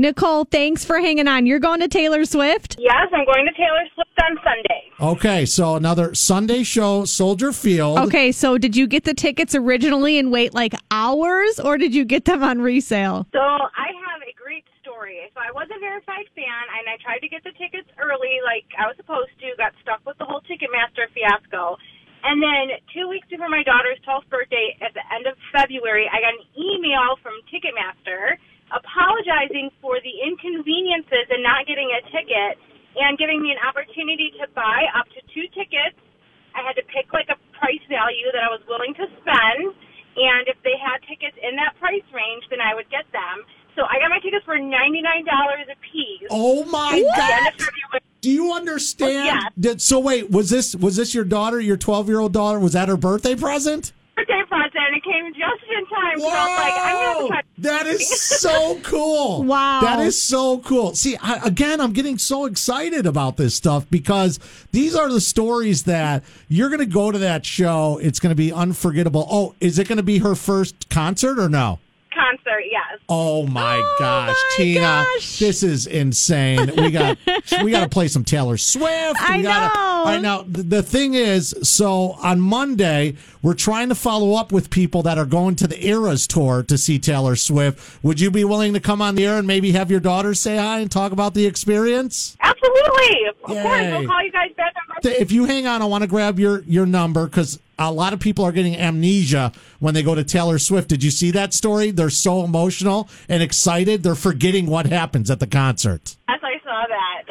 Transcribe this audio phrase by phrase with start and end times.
[0.00, 1.44] Nicole, thanks for hanging on.
[1.44, 2.80] You're going to Taylor Swift?
[2.80, 4.88] Yes, I'm going to Taylor Swift on Sunday.
[4.98, 7.98] Okay, so another Sunday show, Soldier Field.
[8.08, 12.06] Okay, so did you get the tickets originally and wait like hours, or did you
[12.06, 13.28] get them on resale?
[13.32, 15.20] So I have a great story.
[15.36, 18.64] So I was a verified fan, and I tried to get the tickets early, like
[18.80, 19.52] I was supposed to.
[19.60, 21.76] Got stuck with the whole Ticketmaster fiasco.
[22.24, 26.24] And then two weeks before my daughter's 12th birthday, at the end of February, I
[26.24, 28.40] got an email from Ticketmaster
[29.40, 32.60] apologizing for the inconveniences and not getting a ticket
[32.96, 35.96] and giving me an opportunity to buy up to two tickets.
[36.54, 39.72] I had to pick like a price value that I was willing to spend.
[40.16, 43.46] And if they had tickets in that price range, then I would get them.
[43.76, 46.28] So I got my tickets for $99 a piece.
[46.30, 48.00] Oh my At the end god!
[48.20, 49.24] Do you understand?
[49.24, 49.52] Yes.
[49.58, 52.58] Did, so wait, was this was this your daughter, your twelve year old daughter?
[52.58, 53.92] Was that her birthday present?
[54.20, 56.18] Birthday present and it came just in time.
[56.18, 57.28] So I was like, I'm gonna have to Whoa!
[57.28, 57.42] try.
[57.58, 59.42] That is so cool.
[59.44, 59.80] Wow.
[59.82, 60.94] That is so cool.
[60.94, 64.38] See, I, again, I'm getting so excited about this stuff because
[64.72, 67.98] these are the stories that you're going to go to that show.
[68.02, 69.26] It's going to be unforgettable.
[69.30, 71.78] Oh, is it going to be her first concert or no?
[73.10, 73.46] Concert.
[73.46, 73.46] Yes.
[73.46, 75.38] Oh my Oh gosh, my Tina, gosh.
[75.38, 76.70] this is insane.
[76.76, 77.18] We got
[77.62, 79.16] we got to play some Taylor Swift.
[79.20, 80.04] I we gotta, know.
[80.06, 80.44] I know.
[80.48, 85.18] The, the thing is, so on Monday we're trying to follow up with people that
[85.18, 88.02] are going to the Eras tour to see Taylor Swift.
[88.04, 90.56] Would you be willing to come on the air and maybe have your daughter say
[90.56, 92.36] hi and talk about the experience?
[92.40, 93.26] Absolutely.
[93.28, 93.82] Of course.
[93.90, 96.38] We'll call you guys back on my If you hang on, I want to grab
[96.38, 100.24] your your number because a lot of people are getting amnesia when they go to
[100.24, 100.88] Taylor Swift.
[100.88, 101.90] Did you see that story?
[101.90, 106.16] They're so emotional and excited, they're forgetting what happens at the concert.
[106.28, 106.39] I.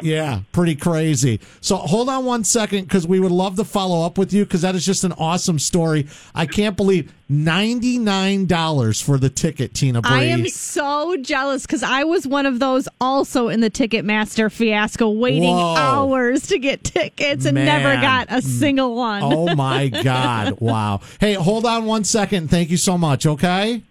[0.02, 1.40] Yeah, pretty crazy.
[1.60, 4.62] So hold on one second because we would love to follow up with you because
[4.62, 6.06] that is just an awesome story.
[6.34, 10.10] I can't believe ninety nine dollars for the ticket, Tina Bree.
[10.10, 15.10] I am so jealous because I was one of those also in the Ticketmaster fiasco,
[15.10, 15.74] waiting Whoa.
[15.76, 18.42] hours to get tickets and never got a mm.
[18.42, 19.22] single one.
[19.22, 20.60] Oh my God.
[20.60, 21.00] Wow.
[21.20, 22.50] Hey, hold on one second.
[22.50, 23.26] Thank you so much.
[23.26, 23.82] Okay.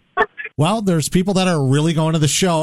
[0.60, 2.58] Well, there's people that are really going to the show.